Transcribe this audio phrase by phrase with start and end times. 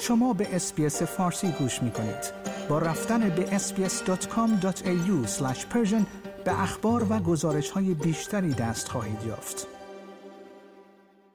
[0.00, 2.32] شما به اسپیس فارسی گوش می کنید.
[2.68, 5.26] با رفتن به sbs.com.au
[6.44, 9.66] به اخبار و گزارش های بیشتری دست خواهید یافت.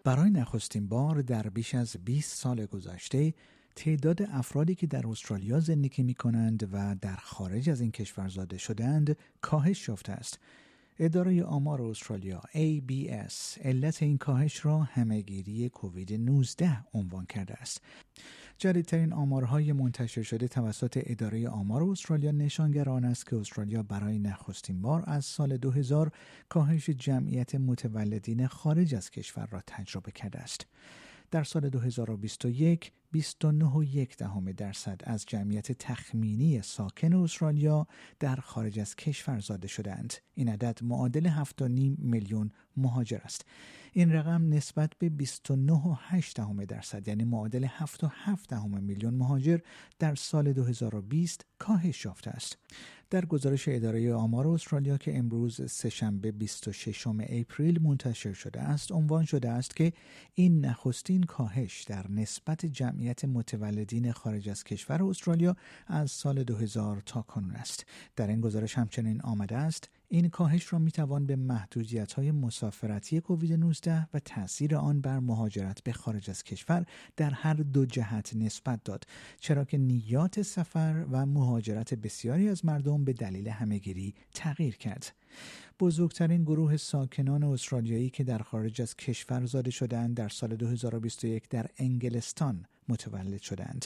[0.04, 3.34] برای نخستین بار در بیش از 20 سال گذشته
[3.76, 8.58] تعداد افرادی که در استرالیا زندگی می کنند و در خارج از این کشور زاده
[8.58, 10.40] شدند کاهش یافته است.
[11.00, 17.82] اداره آمار استرالیا ABS علت این کاهش را همهگیری کووید 19 عنوان کرده است.
[18.62, 24.82] جدیدترین آمارهای منتشر شده توسط اداره آمار استرالیا نشانگر آن است که استرالیا برای نخستین
[24.82, 26.12] بار از سال 2000
[26.50, 30.66] کاهش جمعیت متولدین خارج از کشور را تجربه کرده است.
[31.32, 37.88] در سال 2021 29.1 دهم درصد از جمعیت تخمینی ساکن استرالیا
[38.20, 40.14] در خارج از کشور زاده شدند.
[40.34, 41.62] این عدد معادل 7.5
[41.98, 43.46] میلیون مهاجر است.
[43.94, 49.60] این رقم نسبت به 29.8 دهم درصد یعنی معادل 7.7 دهم میلیون مهاجر
[50.00, 52.58] در سال 2020 کاهش یافته است.
[53.10, 59.50] در گزارش اداره آمار استرالیا که امروز سهشنبه 26 اپریل منتشر شده است عنوان شده
[59.50, 59.94] است که
[60.34, 65.56] این نخستین کاهش در نسبت جمعیت متولدین خارج از کشور استرالیا
[65.88, 67.86] از سال 2000 تا کنون است.
[68.16, 73.22] در این گزارش همچنین آمده است این کاهش را می توان به محدودیت های مسافرتی
[73.22, 76.86] کووید 19 و تاثیر آن بر مهاجرت به خارج از کشور
[77.18, 79.04] در هر دو جهت نسبت داد
[79.40, 85.14] چرا که نیات سفر و مهاجرت بسیاری از مردم به دلیل همهگیری تغییر کرد.
[85.80, 91.66] بزرگترین گروه ساکنان استرالیایی که در خارج از کشور زاده شدند در سال 2021 در
[91.78, 93.86] انگلستان متولد شدند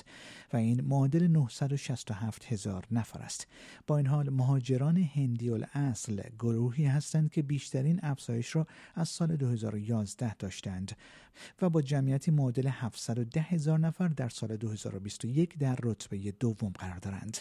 [0.53, 3.47] و این معادل 967 هزار نفر است
[3.87, 10.35] با این حال مهاجران هندی اصل گروهی هستند که بیشترین افزایش را از سال 2011
[10.35, 10.97] داشتند
[11.61, 17.37] و با جمعیتی معادل 710 هزار نفر در سال 2021 در رتبه دوم قرار دارند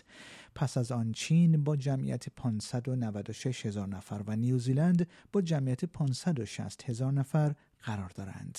[0.54, 7.12] پس از آن چین با جمعیت 596 هزار نفر و نیوزیلند با جمعیت 560 هزار
[7.12, 8.58] نفر قرار دارند.